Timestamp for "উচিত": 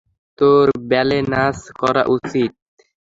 2.15-2.51